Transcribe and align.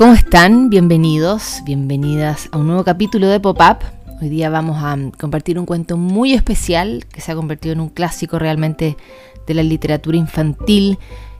¿Cómo 0.00 0.14
están? 0.14 0.70
Bienvenidos, 0.70 1.60
bienvenidas 1.66 2.48
a 2.52 2.56
un 2.56 2.68
nuevo 2.68 2.84
capítulo 2.84 3.28
de 3.28 3.38
Pop-Up. 3.38 3.84
Hoy 4.22 4.30
día 4.30 4.48
vamos 4.48 4.78
a 4.82 4.96
compartir 5.18 5.58
un 5.58 5.66
cuento 5.66 5.98
muy 5.98 6.32
especial 6.32 7.04
que 7.12 7.20
se 7.20 7.30
ha 7.30 7.34
convertido 7.34 7.74
en 7.74 7.80
un 7.80 7.90
clásico 7.90 8.38
realmente 8.38 8.96
de 9.46 9.52
la 9.52 9.62
literatura 9.62 10.16
infantil. 10.16 10.98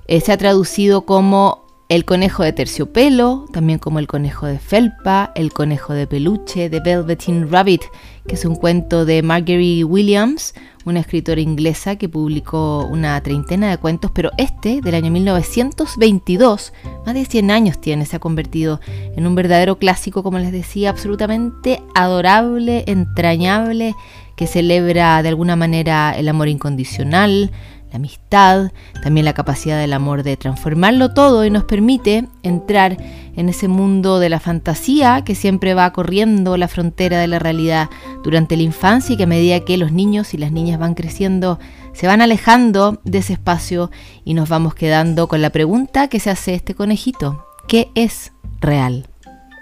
Eh, 0.09 0.21
se 0.21 0.33
ha 0.33 0.37
traducido 0.37 1.07
como 1.07 1.60
el 1.91 2.05
conejo 2.05 2.45
de 2.45 2.53
terciopelo, 2.53 3.47
también 3.53 3.81
como 3.81 3.99
el 3.99 4.07
conejo 4.07 4.47
de 4.47 4.61
felpa, 4.61 5.33
el 5.35 5.53
conejo 5.53 5.93
de 5.93 6.07
peluche, 6.07 6.71
The 6.71 6.79
Velveteen 6.79 7.51
Rabbit, 7.51 7.83
que 8.29 8.37
es 8.37 8.45
un 8.45 8.55
cuento 8.55 9.05
de 9.05 9.25
Marguerite 9.25 9.83
Williams, 9.83 10.55
una 10.85 11.01
escritora 11.01 11.41
inglesa 11.41 11.97
que 11.97 12.09
publicó 12.09 12.87
una 12.87 13.21
treintena 13.23 13.71
de 13.71 13.79
cuentos, 13.79 14.13
pero 14.15 14.31
este, 14.39 14.81
del 14.81 14.95
año 14.95 15.11
1922, 15.11 16.73
más 17.05 17.15
de 17.17 17.25
100 17.25 17.51
años 17.51 17.81
tiene, 17.81 18.07
se 18.07 18.15
ha 18.15 18.21
convertido 18.21 18.81
en 18.87 19.27
un 19.27 19.35
verdadero 19.35 19.77
clásico, 19.77 20.23
como 20.23 20.39
les 20.39 20.53
decía, 20.53 20.91
absolutamente 20.91 21.83
adorable, 21.97 22.85
entrañable, 22.87 23.97
que 24.37 24.47
celebra 24.47 25.25
de 25.25 25.29
alguna 25.29 25.57
manera 25.57 26.15
el 26.17 26.29
amor 26.29 26.47
incondicional, 26.47 27.51
la 27.91 27.97
amistad, 27.97 28.71
también 29.03 29.25
la 29.25 29.33
capacidad 29.33 29.79
del 29.79 29.93
amor 29.93 30.23
de 30.23 30.37
transformarlo 30.37 31.13
todo 31.13 31.45
y 31.45 31.51
nos 31.51 31.65
permite 31.65 32.27
entrar 32.43 32.97
en 33.37 33.49
ese 33.49 33.69
mundo 33.69 34.19
de 34.19 34.29
la 34.29 34.41
fantasía 34.41 35.23
que 35.25 35.35
siempre 35.35 35.75
va 35.75 35.93
corriendo 35.93 36.57
la 36.57 36.69
frontera 36.69 37.19
de 37.19 37.27
la 37.27 37.39
realidad 37.39 37.89
durante 38.23 38.57
la 38.57 38.63
infancia 38.63 39.15
y 39.15 39.17
que 39.17 39.25
a 39.25 39.27
medida 39.27 39.61
que 39.61 39.77
los 39.77 39.93
niños 39.93 40.35
y 40.35 40.39
las 40.39 40.53
niñas 40.53 40.79
van 40.79 40.95
creciendo 40.95 41.59
se 41.93 42.07
van 42.07 42.23
alejando 42.23 43.01
de 43.05 43.19
ese 43.19 43.33
espacio 43.33 43.91
y 44.25 44.35
nos 44.35 44.49
vamos 44.49 44.75
quedando 44.75 45.27
con 45.29 45.43
la 45.43 45.51
pregunta 45.51 46.09
que 46.09 46.21
se 46.21 46.31
hace 46.31 46.55
este 46.55 46.75
conejito, 46.75 47.45
¿qué 47.67 47.91
es 47.95 48.33
real? 48.61 49.10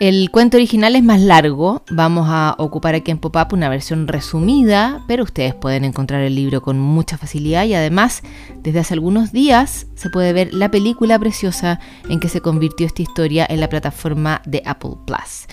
El 0.01 0.31
cuento 0.31 0.59
original 0.59 0.95
es 0.95 1.03
más 1.03 1.21
largo, 1.21 1.83
vamos 1.91 2.29
a 2.31 2.55
ocupar 2.59 2.95
aquí 2.95 3.11
en 3.11 3.19
Pop-Up 3.19 3.53
una 3.53 3.69
versión 3.69 4.07
resumida, 4.07 5.03
pero 5.09 5.25
ustedes 5.25 5.57
pueden 5.57 5.85
encontrar 5.85 6.23
el 6.23 6.37
libro 6.37 6.63
con 6.63 6.79
mucha 6.79 7.19
facilidad 7.19 7.65
y 7.65 7.75
además 7.75 8.23
desde 8.63 8.79
hace 8.79 8.95
algunos 8.95 9.33
días 9.33 9.89
se 9.97 10.09
puede 10.09 10.33
ver 10.33 10.55
la 10.55 10.71
película 10.71 11.19
preciosa 11.19 11.81
en 12.09 12.21
que 12.21 12.29
se 12.29 12.41
convirtió 12.41 12.87
esta 12.87 13.03
historia 13.03 13.45
en 13.49 13.59
la 13.59 13.69
plataforma 13.69 14.41
de 14.47 14.63
Apple 14.67 14.99
Plus. 15.05 15.49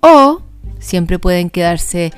O 0.00 0.40
siempre 0.78 1.18
pueden 1.18 1.50
quedarse 1.50 2.10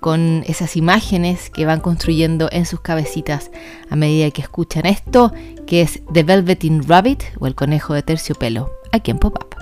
con 0.00 0.44
esas 0.46 0.76
imágenes 0.76 1.48
que 1.48 1.64
van 1.64 1.80
construyendo 1.80 2.50
en 2.52 2.66
sus 2.66 2.80
cabecitas 2.82 3.50
a 3.88 3.96
medida 3.96 4.30
que 4.30 4.42
escuchan 4.42 4.84
esto, 4.84 5.32
que 5.66 5.80
es 5.80 6.02
The 6.12 6.22
Velveteen 6.22 6.86
Rabbit 6.86 7.22
o 7.38 7.46
el 7.46 7.54
conejo 7.54 7.94
de 7.94 8.02
terciopelo, 8.02 8.70
aquí 8.92 9.10
en 9.10 9.18
Pop-Up. 9.18 9.59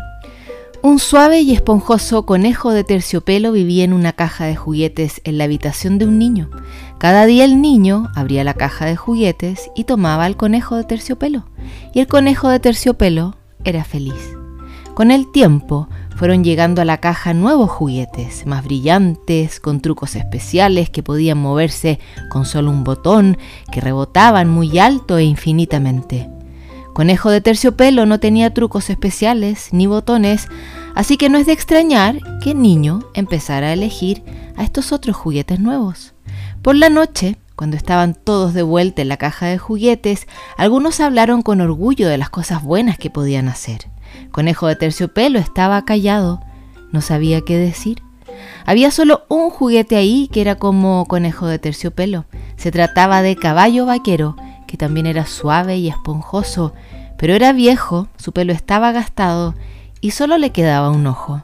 Un 0.81 1.01
suave 1.01 1.41
y 1.41 1.53
esponjoso 1.53 2.25
conejo 2.25 2.71
de 2.71 2.85
terciopelo 2.85 3.51
vivía 3.51 3.83
en 3.83 3.93
una 3.93 4.13
caja 4.13 4.45
de 4.45 4.55
juguetes 4.55 5.21
en 5.25 5.37
la 5.37 5.45
habitación 5.45 5.99
de 5.99 6.05
un 6.07 6.21
niño. 6.21 6.51
Cada 6.99 7.27
día 7.27 7.45
el 7.45 7.61
niño 7.61 8.07
abría 8.15 8.45
la 8.45 8.55
caja 8.55 8.87
de 8.87 8.95
juguetes 8.95 9.73
y 9.75 9.85
tomaba 9.85 10.25
al 10.25 10.37
conejo 10.37 10.77
de 10.77 10.85
terciopelo. 10.85 11.47
Y 11.95 11.99
el 11.99 12.07
conejo 12.07 12.49
de 12.49 12.61
terciopelo 12.61 13.35
era 13.65 13.83
feliz. 13.83 14.37
Con 14.95 15.11
el 15.11 15.33
tiempo 15.33 15.89
fueron 16.15 16.45
llegando 16.45 16.81
a 16.81 16.85
la 16.85 16.99
caja 16.99 17.35
nuevos 17.35 17.71
juguetes, 17.71 18.47
más 18.47 18.65
brillantes, 18.65 19.59
con 19.59 19.81
trucos 19.81 20.15
especiales 20.15 20.91
que 20.91 21.03
podían 21.03 21.39
moverse 21.39 21.99
con 22.31 22.45
solo 22.45 22.71
un 22.71 22.85
botón, 22.85 23.37
que 23.73 23.81
rebotaban 23.81 24.49
muy 24.49 24.79
alto 24.79 25.19
e 25.19 25.25
infinitamente. 25.25 26.29
Conejo 26.99 27.31
de 27.31 27.41
terciopelo 27.41 28.07
no 28.07 28.19
tenía 28.19 28.53
trucos 28.53 28.91
especiales 28.91 29.69
ni 29.71 29.87
botones, 29.87 30.49
así 30.99 31.17
que 31.17 31.29
no 31.29 31.39
es 31.39 31.47
de 31.47 31.53
extrañar 31.53 32.19
que 32.43 32.57
niño 32.57 33.05
empezara 33.15 33.69
a 33.69 33.73
elegir 33.73 34.25
a 34.57 34.65
estos 34.65 34.91
otros 34.91 35.15
juguetes 35.15 35.61
nuevos. 35.61 36.13
Por 36.61 36.75
la 36.75 36.89
noche, 36.89 37.37
cuando 37.55 37.77
estaban 37.77 38.15
todos 38.15 38.53
de 38.53 38.63
vuelta 38.63 39.01
en 39.01 39.09
la 39.09 39.17
caja 39.17 39.47
de 39.47 39.59
juguetes, 39.59 40.27
algunos 40.57 40.99
hablaron 40.99 41.43
con 41.43 41.61
orgullo 41.61 42.09
de 42.09 42.19
las 42.19 42.31
cosas 42.31 42.65
buenas 42.65 42.99
que 42.99 43.11
podían 43.11 43.47
hacer. 43.47 43.89
Conejo 44.33 44.67
de 44.67 44.75
terciopelo 44.75 45.39
estaba 45.39 45.85
callado, 45.85 46.41
no 46.91 47.01
sabía 47.01 47.43
qué 47.43 47.57
decir. 47.57 48.03
Había 48.67 48.91
solo 48.91 49.23
un 49.29 49.51
juguete 49.51 49.95
ahí 49.95 50.29
que 50.33 50.41
era 50.41 50.57
como 50.57 51.07
conejo 51.07 51.47
de 51.47 51.61
terciopelo. 51.61 52.25
Se 52.57 52.73
trataba 52.73 53.23
de 53.23 53.37
caballo 53.37 53.87
vaquero, 53.87 54.35
que 54.67 54.77
también 54.77 55.07
era 55.07 55.27
suave 55.27 55.77
y 55.77 55.87
esponjoso, 55.87 56.75
pero 57.19 57.35
era 57.35 57.53
viejo, 57.53 58.09
su 58.17 58.33
pelo 58.33 58.53
estaba 58.53 58.91
gastado 58.91 59.55
y 60.01 60.13
solo 60.13 60.39
le 60.39 60.51
quedaba 60.51 60.91
un 60.91 61.07
ojo. 61.07 61.43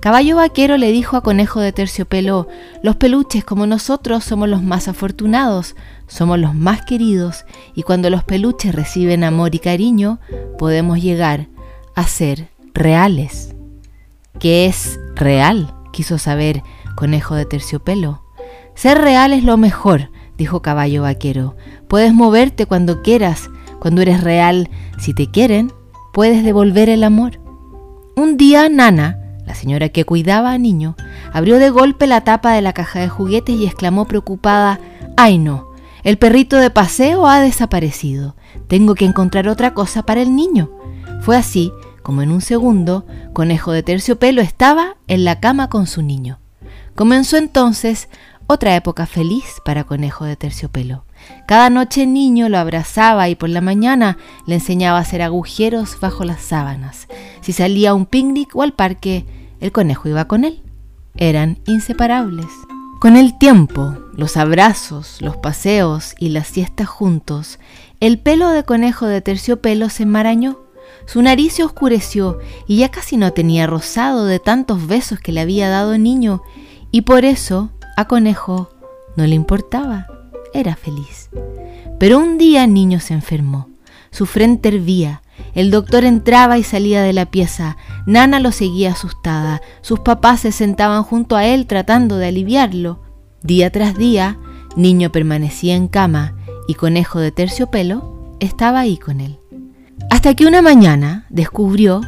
Caballo 0.00 0.36
Vaquero 0.36 0.76
le 0.76 0.92
dijo 0.92 1.16
a 1.16 1.22
Conejo 1.22 1.60
de 1.60 1.72
Terciopelo, 1.72 2.48
los 2.82 2.96
peluches 2.96 3.44
como 3.44 3.66
nosotros 3.66 4.24
somos 4.24 4.48
los 4.48 4.62
más 4.62 4.88
afortunados, 4.88 5.74
somos 6.06 6.38
los 6.38 6.54
más 6.54 6.84
queridos, 6.84 7.44
y 7.74 7.82
cuando 7.82 8.10
los 8.10 8.22
peluches 8.22 8.74
reciben 8.74 9.24
amor 9.24 9.54
y 9.54 9.58
cariño, 9.58 10.20
podemos 10.58 11.02
llegar 11.02 11.48
a 11.94 12.04
ser 12.04 12.48
reales. 12.74 13.54
¿Qué 14.38 14.66
es 14.66 15.00
real? 15.14 15.72
quiso 15.92 16.18
saber 16.18 16.62
Conejo 16.94 17.34
de 17.34 17.46
Terciopelo. 17.46 18.22
Ser 18.74 18.98
real 18.98 19.32
es 19.32 19.42
lo 19.44 19.56
mejor, 19.56 20.10
dijo 20.36 20.60
Caballo 20.60 21.02
Vaquero. 21.02 21.56
Puedes 21.88 22.12
moverte 22.12 22.66
cuando 22.66 23.00
quieras. 23.00 23.48
Cuando 23.80 24.02
eres 24.02 24.22
real, 24.22 24.68
si 24.98 25.14
te 25.14 25.30
quieren, 25.30 25.72
puedes 26.12 26.44
devolver 26.44 26.90
el 26.90 27.02
amor. 27.02 27.40
Un 28.18 28.38
día 28.38 28.70
Nana, 28.70 29.18
la 29.44 29.54
señora 29.54 29.90
que 29.90 30.06
cuidaba 30.06 30.52
a 30.52 30.56
niño, 30.56 30.96
abrió 31.34 31.58
de 31.58 31.68
golpe 31.68 32.06
la 32.06 32.22
tapa 32.22 32.54
de 32.54 32.62
la 32.62 32.72
caja 32.72 32.98
de 32.98 33.10
juguetes 33.10 33.54
y 33.54 33.66
exclamó 33.66 34.06
preocupada, 34.06 34.80
¡Ay 35.18 35.36
no! 35.36 35.68
El 36.02 36.16
perrito 36.16 36.56
de 36.56 36.70
paseo 36.70 37.26
ha 37.26 37.40
desaparecido. 37.40 38.34
Tengo 38.68 38.94
que 38.94 39.04
encontrar 39.04 39.48
otra 39.48 39.74
cosa 39.74 40.02
para 40.04 40.22
el 40.22 40.34
niño. 40.34 40.70
Fue 41.20 41.36
así 41.36 41.74
como 42.02 42.22
en 42.22 42.30
un 42.30 42.40
segundo, 42.40 43.04
Conejo 43.34 43.72
de 43.72 43.82
Terciopelo 43.82 44.40
estaba 44.40 44.96
en 45.08 45.26
la 45.26 45.38
cama 45.38 45.68
con 45.68 45.86
su 45.86 46.00
niño. 46.00 46.38
Comenzó 46.94 47.36
entonces 47.36 48.08
otra 48.46 48.76
época 48.76 49.04
feliz 49.04 49.60
para 49.62 49.84
Conejo 49.84 50.24
de 50.24 50.36
Terciopelo. 50.36 51.04
Cada 51.46 51.68
noche 51.68 52.04
el 52.04 52.14
niño 52.14 52.48
lo 52.48 52.56
abrazaba 52.58 53.28
y 53.28 53.34
por 53.34 53.50
la 53.50 53.60
mañana 53.60 54.16
le 54.46 54.54
enseñaba 54.54 54.98
a 54.98 55.02
hacer 55.02 55.20
agujeros 55.20 55.98
bajo 56.00 56.24
las 56.24 56.40
sábanas. 56.40 57.05
Si 57.46 57.52
salía 57.52 57.90
a 57.90 57.94
un 57.94 58.06
picnic 58.06 58.56
o 58.56 58.62
al 58.62 58.72
parque, 58.72 59.24
el 59.60 59.70
conejo 59.70 60.08
iba 60.08 60.26
con 60.26 60.42
él. 60.42 60.64
Eran 61.14 61.60
inseparables. 61.64 62.48
Con 63.00 63.16
el 63.16 63.38
tiempo, 63.38 63.96
los 64.14 64.36
abrazos, 64.36 65.22
los 65.22 65.36
paseos 65.36 66.16
y 66.18 66.30
las 66.30 66.48
siestas 66.48 66.88
juntos, 66.88 67.60
el 68.00 68.18
pelo 68.18 68.48
de 68.48 68.64
conejo 68.64 69.06
de 69.06 69.20
terciopelo 69.20 69.90
se 69.90 70.02
enmarañó. 70.02 70.58
Su 71.06 71.22
nariz 71.22 71.52
se 71.52 71.62
oscureció 71.62 72.40
y 72.66 72.78
ya 72.78 72.88
casi 72.88 73.16
no 73.16 73.32
tenía 73.32 73.68
rosado 73.68 74.24
de 74.24 74.40
tantos 74.40 74.88
besos 74.88 75.20
que 75.20 75.30
le 75.30 75.40
había 75.40 75.68
dado 75.68 75.96
niño, 75.98 76.42
y 76.90 77.02
por 77.02 77.24
eso 77.24 77.70
a 77.96 78.08
Conejo 78.08 78.70
no 79.16 79.24
le 79.24 79.36
importaba, 79.36 80.08
era 80.52 80.74
feliz. 80.74 81.30
Pero 82.00 82.18
un 82.18 82.38
día 82.38 82.66
niño 82.66 82.98
se 82.98 83.14
enfermó. 83.14 83.75
Su 84.16 84.24
frente 84.24 84.70
hervía. 84.70 85.20
El 85.54 85.70
doctor 85.70 86.04
entraba 86.04 86.56
y 86.56 86.62
salía 86.62 87.02
de 87.02 87.12
la 87.12 87.26
pieza. 87.26 87.76
Nana 88.06 88.40
lo 88.40 88.50
seguía 88.50 88.92
asustada. 88.92 89.60
Sus 89.82 90.00
papás 90.00 90.40
se 90.40 90.52
sentaban 90.52 91.02
junto 91.02 91.36
a 91.36 91.44
él 91.44 91.66
tratando 91.66 92.16
de 92.16 92.28
aliviarlo. 92.28 93.02
Día 93.42 93.70
tras 93.70 93.94
día, 93.98 94.38
Niño 94.74 95.12
permanecía 95.12 95.74
en 95.74 95.88
cama 95.88 96.34
y 96.66 96.72
Conejo 96.72 97.18
de 97.18 97.30
terciopelo 97.30 98.34
estaba 98.40 98.80
ahí 98.80 98.96
con 98.96 99.20
él. 99.20 99.38
Hasta 100.10 100.32
que 100.32 100.46
una 100.46 100.62
mañana 100.62 101.26
descubrió 101.28 102.00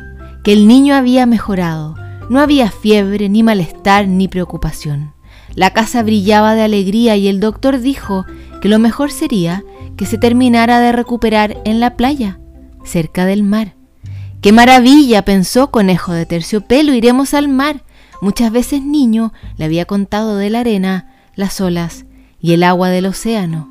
que 0.45 0.55
el 0.55 0.67
niño 0.67 0.95
había 0.95 1.27
mejorado. 1.27 1.95
No 2.31 2.41
había 2.41 2.71
fiebre, 2.71 3.29
ni 3.29 3.43
malestar, 3.43 4.09
ni 4.09 4.29
preocupación. 4.29 5.13
La 5.55 5.75
casa 5.75 6.03
brillaba 6.03 6.55
de 6.55 6.63
alegría 6.63 7.17
y 7.17 7.29
el 7.29 7.39
doctor 7.39 7.81
dijo 7.81 8.25
que 8.63 8.71
lo 8.71 8.79
mejor 8.79 9.11
sería 9.11 9.63
que 9.99 10.07
se 10.07 10.17
terminara 10.17 10.81
de 10.81 10.93
recuperar 10.93 11.61
en 11.65 11.81
la 11.81 11.97
playa, 11.97 12.39
cerca 12.85 13.27
del 13.27 13.43
mar. 13.43 13.75
¡Qué 14.41 14.53
maravilla! 14.53 15.25
pensó 15.25 15.73
Conejo 15.73 16.13
de 16.13 16.25
Terciopelo, 16.25 16.95
iremos 16.95 17.35
al 17.35 17.49
mar. 17.49 17.83
Muchas 18.23 18.53
veces 18.53 18.83
niño 18.83 19.33
le 19.57 19.65
había 19.65 19.85
contado 19.85 20.37
de 20.37 20.51
la 20.51 20.61
arena, 20.61 21.13
las 21.35 21.61
olas 21.61 22.07
y 22.41 22.53
el 22.53 22.63
agua 22.63 22.89
del 22.91 23.07
océano. 23.07 23.69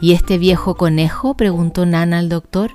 ¿Y 0.00 0.12
este 0.12 0.38
viejo 0.38 0.76
conejo? 0.76 1.34
preguntó 1.34 1.84
Nana 1.84 2.18
al 2.18 2.30
doctor. 2.30 2.72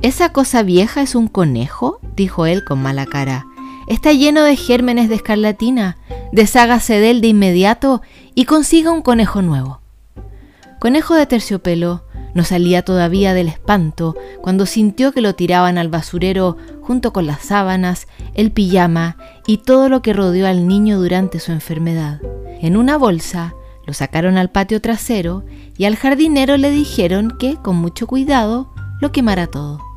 ¿Esa 0.00 0.32
cosa 0.32 0.62
vieja 0.62 1.02
es 1.02 1.16
un 1.16 1.26
conejo? 1.26 1.98
dijo 2.14 2.46
él 2.46 2.64
con 2.64 2.80
mala 2.80 3.04
cara. 3.04 3.46
Está 3.88 4.12
lleno 4.12 4.44
de 4.44 4.54
gérmenes 4.54 5.08
de 5.08 5.16
escarlatina. 5.16 5.96
Deshágase 6.30 7.00
de 7.00 7.10
él 7.10 7.20
de 7.20 7.28
inmediato 7.28 8.00
y 8.36 8.44
consiga 8.44 8.92
un 8.92 9.02
conejo 9.02 9.42
nuevo. 9.42 9.79
Conejo 10.80 11.14
de 11.14 11.26
terciopelo 11.26 12.04
no 12.34 12.42
salía 12.42 12.82
todavía 12.82 13.34
del 13.34 13.48
espanto 13.48 14.16
cuando 14.40 14.64
sintió 14.64 15.12
que 15.12 15.20
lo 15.20 15.34
tiraban 15.34 15.76
al 15.76 15.88
basurero 15.88 16.56
junto 16.80 17.12
con 17.12 17.26
las 17.26 17.42
sábanas, 17.42 18.08
el 18.32 18.50
pijama 18.50 19.18
y 19.46 19.58
todo 19.58 19.90
lo 19.90 20.00
que 20.00 20.14
rodeó 20.14 20.46
al 20.46 20.66
niño 20.66 20.98
durante 20.98 21.38
su 21.38 21.52
enfermedad. 21.52 22.22
En 22.62 22.78
una 22.78 22.96
bolsa 22.96 23.54
lo 23.86 23.92
sacaron 23.92 24.38
al 24.38 24.50
patio 24.50 24.80
trasero 24.80 25.44
y 25.76 25.84
al 25.84 25.96
jardinero 25.96 26.56
le 26.56 26.70
dijeron 26.70 27.36
que, 27.38 27.56
con 27.56 27.76
mucho 27.76 28.06
cuidado, 28.06 28.72
lo 29.02 29.12
quemara 29.12 29.48
todo. 29.48 29.89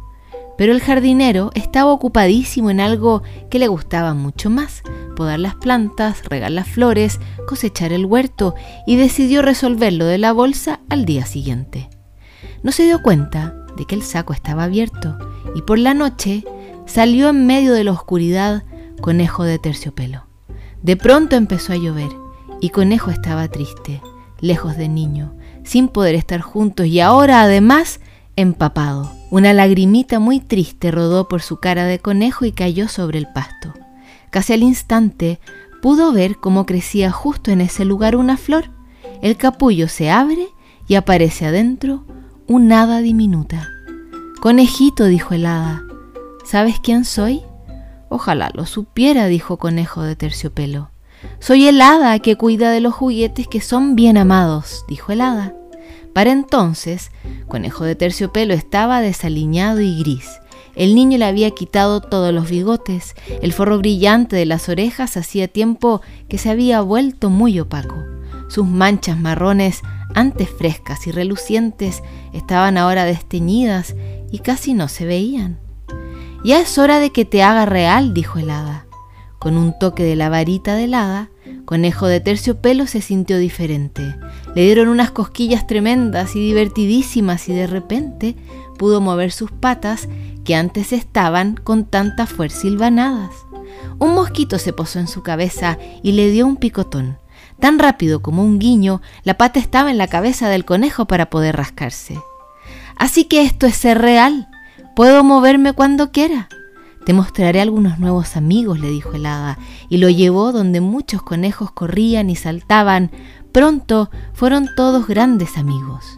Pero 0.63 0.71
el 0.71 0.79
jardinero 0.79 1.51
estaba 1.55 1.91
ocupadísimo 1.91 2.69
en 2.69 2.79
algo 2.79 3.21
que 3.49 3.59
le 3.59 3.67
gustaba 3.67 4.13
mucho 4.13 4.49
más, 4.49 4.81
podar 5.13 5.37
las 5.37 5.55
plantas, 5.55 6.23
regar 6.29 6.51
las 6.51 6.69
flores, 6.69 7.19
cosechar 7.45 7.91
el 7.91 8.05
huerto, 8.05 8.55
y 8.87 8.95
decidió 8.95 9.41
resolverlo 9.41 10.05
de 10.05 10.19
la 10.19 10.31
bolsa 10.31 10.79
al 10.87 11.03
día 11.03 11.25
siguiente. 11.25 11.89
No 12.61 12.71
se 12.71 12.85
dio 12.85 13.01
cuenta 13.01 13.53
de 13.75 13.83
que 13.83 13.95
el 13.95 14.03
saco 14.03 14.31
estaba 14.31 14.63
abierto 14.63 15.17
y 15.53 15.63
por 15.63 15.79
la 15.79 15.93
noche 15.93 16.45
salió 16.85 17.27
en 17.27 17.45
medio 17.45 17.73
de 17.73 17.83
la 17.83 17.91
oscuridad 17.91 18.63
Conejo 19.01 19.43
de 19.43 19.59
terciopelo. 19.59 20.27
De 20.81 20.95
pronto 20.95 21.35
empezó 21.35 21.73
a 21.73 21.75
llover 21.75 22.11
y 22.61 22.69
Conejo 22.69 23.11
estaba 23.11 23.49
triste, 23.49 24.01
lejos 24.39 24.77
de 24.77 24.87
niño, 24.87 25.35
sin 25.65 25.89
poder 25.89 26.15
estar 26.15 26.39
juntos 26.39 26.85
y 26.85 27.01
ahora 27.01 27.41
además 27.41 27.99
empapado. 28.35 29.11
Una 29.29 29.53
lagrimita 29.53 30.19
muy 30.19 30.39
triste 30.39 30.91
rodó 30.91 31.27
por 31.27 31.41
su 31.41 31.57
cara 31.57 31.85
de 31.85 31.99
conejo 31.99 32.45
y 32.45 32.51
cayó 32.51 32.87
sobre 32.87 33.19
el 33.19 33.27
pasto. 33.27 33.73
Casi 34.29 34.53
al 34.53 34.63
instante 34.63 35.39
pudo 35.81 36.11
ver 36.11 36.37
cómo 36.37 36.65
crecía 36.65 37.11
justo 37.11 37.51
en 37.51 37.61
ese 37.61 37.85
lugar 37.85 38.15
una 38.15 38.37
flor. 38.37 38.69
El 39.21 39.37
capullo 39.37 39.87
se 39.87 40.09
abre 40.09 40.47
y 40.87 40.95
aparece 40.95 41.45
adentro 41.45 42.05
un 42.47 42.71
hada 42.71 42.99
diminuta. 42.99 43.69
Conejito, 44.41 45.05
dijo 45.05 45.33
el 45.33 45.45
hada, 45.45 45.83
¿sabes 46.45 46.79
quién 46.81 47.05
soy? 47.05 47.41
Ojalá 48.09 48.51
lo 48.53 48.65
supiera, 48.65 49.27
dijo 49.27 49.57
Conejo 49.57 50.03
de 50.03 50.15
terciopelo. 50.15 50.91
Soy 51.39 51.67
el 51.67 51.81
hada 51.81 52.19
que 52.19 52.35
cuida 52.35 52.71
de 52.71 52.81
los 52.81 52.93
juguetes 52.93 53.47
que 53.47 53.61
son 53.61 53.95
bien 53.95 54.17
amados, 54.17 54.85
dijo 54.87 55.11
el 55.11 55.21
hada. 55.21 55.53
Para 56.13 56.31
entonces, 56.31 57.11
Conejo 57.47 57.83
de 57.83 57.95
terciopelo 57.95 58.53
estaba 58.53 59.01
desaliñado 59.01 59.81
y 59.81 59.99
gris. 59.99 60.39
El 60.75 60.95
niño 60.95 61.17
le 61.17 61.25
había 61.25 61.51
quitado 61.51 62.01
todos 62.01 62.33
los 62.33 62.49
bigotes, 62.49 63.15
el 63.41 63.53
forro 63.53 63.77
brillante 63.77 64.35
de 64.35 64.45
las 64.45 64.69
orejas 64.69 65.17
hacía 65.17 65.47
tiempo 65.47 66.01
que 66.27 66.39
se 66.39 66.49
había 66.49 66.81
vuelto 66.81 67.29
muy 67.29 67.59
opaco. 67.59 67.95
Sus 68.47 68.65
manchas 68.65 69.19
marrones, 69.19 69.81
antes 70.15 70.49
frescas 70.49 71.05
y 71.05 71.11
relucientes, 71.11 72.01
estaban 72.33 72.77
ahora 72.77 73.05
desteñidas 73.05 73.95
y 74.31 74.39
casi 74.39 74.73
no 74.73 74.87
se 74.87 75.05
veían. 75.05 75.59
Ya 76.43 76.59
es 76.59 76.77
hora 76.77 76.99
de 76.99 77.11
que 77.11 77.25
te 77.25 77.43
haga 77.43 77.65
real, 77.65 78.13
dijo 78.13 78.39
el 78.39 78.49
hada. 78.49 78.85
Con 79.39 79.57
un 79.57 79.77
toque 79.77 80.03
de 80.03 80.15
la 80.15 80.29
varita 80.29 80.75
del 80.75 80.93
hada, 80.93 81.29
Conejo 81.65 82.07
de 82.07 82.19
terciopelo 82.19 82.87
se 82.87 83.01
sintió 83.01 83.37
diferente. 83.37 84.15
Le 84.55 84.63
dieron 84.63 84.89
unas 84.89 85.11
cosquillas 85.11 85.65
tremendas 85.65 86.35
y 86.35 86.39
divertidísimas 86.39 87.47
y 87.47 87.53
de 87.53 87.67
repente 87.67 88.35
pudo 88.77 88.99
mover 89.01 89.31
sus 89.31 89.51
patas 89.51 90.09
que 90.43 90.55
antes 90.55 90.91
estaban 90.91 91.55
con 91.55 91.85
tanta 91.85 92.25
fuerza 92.27 92.61
silvanadas. 92.61 93.31
Un 93.99 94.13
mosquito 94.13 94.59
se 94.59 94.73
posó 94.73 94.99
en 94.99 95.07
su 95.07 95.23
cabeza 95.23 95.77
y 96.01 96.13
le 96.13 96.29
dio 96.31 96.45
un 96.45 96.57
picotón. 96.57 97.17
Tan 97.59 97.79
rápido 97.79 98.21
como 98.21 98.43
un 98.43 98.59
guiño, 98.59 99.01
la 99.23 99.37
pata 99.37 99.59
estaba 99.59 99.89
en 99.89 99.97
la 99.97 100.07
cabeza 100.07 100.49
del 100.49 100.65
conejo 100.65 101.05
para 101.05 101.29
poder 101.29 101.55
rascarse. 101.55 102.19
Así 102.97 103.25
que 103.25 103.43
esto 103.43 103.65
es 103.65 103.75
ser 103.75 103.99
real. 103.99 104.49
Puedo 104.95 105.23
moverme 105.23 105.73
cuando 105.73 106.11
quiera. 106.11 106.49
Te 107.05 107.13
mostraré 107.13 107.59
algunos 107.59 107.99
nuevos 107.99 108.37
amigos, 108.37 108.79
le 108.79 108.89
dijo 108.89 109.13
el 109.13 109.25
hada, 109.25 109.57
y 109.89 109.97
lo 109.97 110.09
llevó 110.09 110.51
donde 110.51 110.79
muchos 110.79 111.21
conejos 111.21 111.71
corrían 111.71 112.29
y 112.29 112.35
saltaban. 112.35 113.11
Pronto 113.51 114.09
fueron 114.33 114.69
todos 114.77 115.07
grandes 115.07 115.57
amigos. 115.57 116.15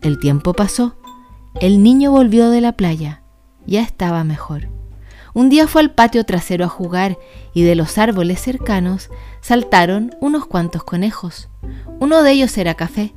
El 0.00 0.20
tiempo 0.20 0.54
pasó. 0.54 0.96
El 1.60 1.82
niño 1.82 2.12
volvió 2.12 2.50
de 2.50 2.60
la 2.60 2.72
playa. 2.72 3.22
Ya 3.66 3.82
estaba 3.82 4.22
mejor. 4.22 4.68
Un 5.34 5.48
día 5.48 5.66
fue 5.66 5.82
al 5.82 5.90
patio 5.92 6.24
trasero 6.24 6.64
a 6.64 6.68
jugar 6.68 7.18
y 7.52 7.62
de 7.62 7.74
los 7.74 7.98
árboles 7.98 8.40
cercanos 8.40 9.10
saltaron 9.40 10.14
unos 10.20 10.46
cuantos 10.46 10.84
conejos. 10.84 11.48
Uno 12.00 12.22
de 12.22 12.32
ellos 12.32 12.56
era 12.58 12.74
café, 12.74 13.14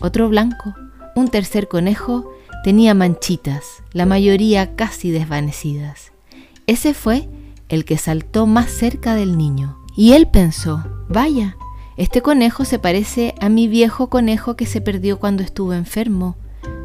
otro 0.00 0.28
blanco, 0.28 0.74
un 1.16 1.28
tercer 1.28 1.68
conejo 1.68 2.30
tenía 2.64 2.94
manchitas, 2.94 3.82
la 3.92 4.06
mayoría 4.06 4.74
casi 4.76 5.10
desvanecidas. 5.10 6.13
Ese 6.66 6.94
fue 6.94 7.28
el 7.68 7.84
que 7.84 7.98
saltó 7.98 8.46
más 8.46 8.70
cerca 8.70 9.14
del 9.14 9.36
niño. 9.36 9.78
Y 9.96 10.12
él 10.12 10.28
pensó, 10.28 10.84
vaya, 11.08 11.56
este 11.96 12.22
conejo 12.22 12.64
se 12.64 12.78
parece 12.78 13.34
a 13.40 13.48
mi 13.48 13.68
viejo 13.68 14.08
conejo 14.08 14.56
que 14.56 14.66
se 14.66 14.80
perdió 14.80 15.18
cuando 15.18 15.42
estuvo 15.42 15.74
enfermo. 15.74 16.36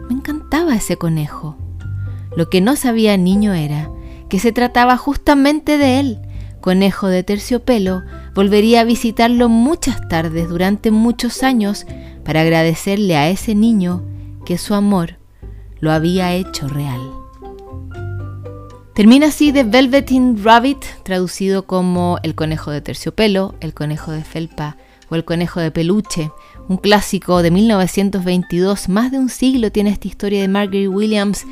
Me 0.09 0.15
encantaba 0.15 0.75
ese 0.75 0.97
conejo. 0.97 1.57
Lo 2.35 2.49
que 2.49 2.61
no 2.61 2.75
sabía 2.75 3.15
el 3.15 3.23
niño 3.23 3.53
era 3.53 3.89
que 4.29 4.39
se 4.39 4.51
trataba 4.51 4.97
justamente 4.97 5.77
de 5.77 5.99
él. 5.99 6.19
Conejo 6.61 7.07
de 7.07 7.23
terciopelo 7.23 8.03
volvería 8.35 8.81
a 8.81 8.83
visitarlo 8.83 9.49
muchas 9.49 10.07
tardes 10.09 10.49
durante 10.49 10.91
muchos 10.91 11.41
años 11.41 11.85
para 12.23 12.41
agradecerle 12.41 13.15
a 13.15 13.29
ese 13.29 13.55
niño 13.55 14.03
que 14.45 14.57
su 14.57 14.75
amor 14.75 15.17
lo 15.79 15.91
había 15.91 16.33
hecho 16.33 16.67
real. 16.67 17.18
Termina 18.99 19.27
así 19.27 19.53
The 19.53 19.63
Velveteen 19.63 20.43
Rabbit, 20.43 20.83
traducido 21.03 21.65
como 21.65 22.17
El 22.21 22.35
conejo 22.35 22.69
de 22.69 22.81
terciopelo, 22.81 23.55
El 23.61 23.73
conejo 23.73 24.11
de 24.11 24.25
felpa 24.25 24.75
o 25.09 25.15
El 25.15 25.23
conejo 25.23 25.61
de 25.61 25.71
peluche, 25.71 26.33
un 26.67 26.75
clásico 26.75 27.41
de 27.41 27.49
1922, 27.49 28.89
más 28.89 29.09
de 29.09 29.19
un 29.19 29.29
siglo 29.29 29.71
tiene 29.71 29.91
esta 29.91 30.09
historia 30.09 30.41
de 30.41 30.49
Margaret 30.49 30.89
Williams, 30.89 31.45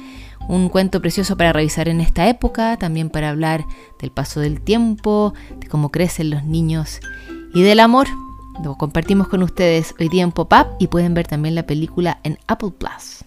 un 0.50 0.68
cuento 0.68 1.00
precioso 1.00 1.38
para 1.38 1.54
revisar 1.54 1.88
en 1.88 2.02
esta 2.02 2.28
época, 2.28 2.76
también 2.76 3.10
para 3.10 3.30
hablar 3.30 3.64
del 4.02 4.12
paso 4.12 4.42
del 4.42 4.60
tiempo, 4.60 5.34
de 5.58 5.68
cómo 5.68 5.90
crecen 5.90 6.32
los 6.32 6.44
niños 6.44 7.00
y 7.54 7.62
del 7.62 7.80
amor. 7.80 8.08
Lo 8.62 8.76
compartimos 8.76 9.30
con 9.30 9.42
ustedes 9.42 9.96
hoy 10.02 10.10
día 10.10 10.24
en 10.24 10.34
Pop-Up 10.34 10.76
y 10.80 10.88
pueden 10.88 11.14
ver 11.14 11.28
también 11.28 11.56
la 11.56 11.66
película 11.66 12.20
en 12.26 12.40
Apple 12.48 12.72
Plus. 12.78 13.24